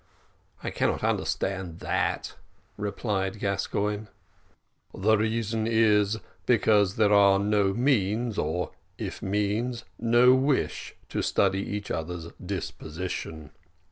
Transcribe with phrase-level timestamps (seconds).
[0.63, 2.33] "I cannot understand that,"
[2.75, 4.07] replied Gascoigne.
[4.95, 11.59] "The reason is, because there are no means, or if means, no wish, to study
[11.61, 13.51] each other's disposition.